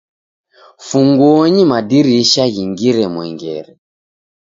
[0.87, 3.71] Funguonyi madirisha ghingire mwengere.